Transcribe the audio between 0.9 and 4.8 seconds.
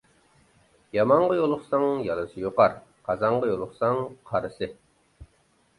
يامانغا يولۇقساڭ يالىسى يۇقار، قازانغا يولۇقساڭ قارىسى.